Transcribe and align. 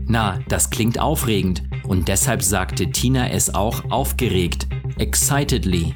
Na, 0.06 0.39
das 0.48 0.70
klingt 0.70 0.98
aufregend 0.98 1.62
und 1.84 2.09
deshalb 2.09 2.42
sagte 2.42 2.91
Tina 2.91 3.30
es 3.30 3.55
auch 3.55 3.91
aufgeregt, 3.91 4.66
excitedly. 4.98 5.95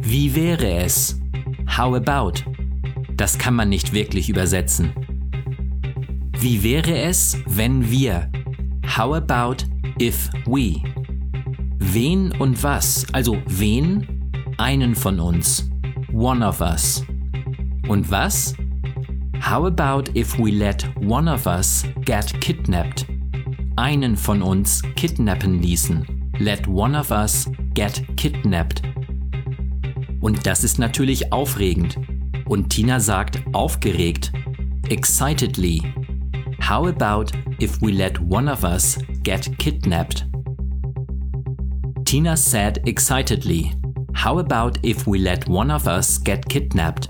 Wie 0.00 0.34
wäre 0.34 0.72
es? 0.72 1.20
How 1.76 1.94
about? 1.94 2.42
Das 3.14 3.38
kann 3.38 3.54
man 3.54 3.68
nicht 3.68 3.92
wirklich 3.92 4.28
übersetzen. 4.28 4.92
Wie 6.40 6.62
wäre 6.62 6.98
es, 6.98 7.36
wenn 7.44 7.90
wir 7.90 8.30
How 8.96 9.16
about 9.16 9.66
if 10.00 10.30
we? 10.46 10.80
Wen 11.78 12.32
und 12.38 12.62
was, 12.62 13.04
also 13.12 13.36
wen? 13.46 14.32
Einen 14.56 14.94
von 14.94 15.20
uns. 15.20 15.70
One 16.14 16.42
of 16.42 16.62
us. 16.62 17.04
Und 17.88 18.10
was? 18.10 18.54
How 19.42 19.66
about 19.66 20.10
if 20.16 20.38
we 20.38 20.50
let 20.50 20.88
one 21.06 21.30
of 21.30 21.46
us 21.46 21.84
get 22.06 22.40
kidnapped? 22.40 23.04
Einen 23.76 24.16
von 24.16 24.40
uns 24.40 24.80
kidnappen 24.96 25.60
ließen. 25.60 26.32
Let 26.38 26.66
one 26.66 26.98
of 26.98 27.10
us 27.10 27.50
get 27.74 28.02
kidnapped. 28.16 28.80
Und 30.22 30.46
das 30.46 30.64
ist 30.64 30.78
natürlich 30.78 31.34
aufregend. 31.34 31.98
Und 32.46 32.70
Tina 32.70 32.98
sagt 32.98 33.42
aufgeregt. 33.52 34.32
Excitedly. 34.88 35.82
How 36.70 36.86
about 36.86 37.32
if 37.58 37.82
we 37.82 37.90
let 37.90 38.20
one 38.20 38.48
of 38.48 38.64
us 38.64 38.96
get 39.24 39.48
kidnapped? 39.58 40.22
Tina 42.04 42.36
said 42.36 42.78
excitedly, 42.86 43.74
How 44.12 44.38
about 44.38 44.78
if 44.84 45.04
we 45.04 45.18
let 45.18 45.48
one 45.48 45.72
of 45.72 45.88
us 45.88 46.16
get 46.16 46.48
kidnapped? 46.48 47.08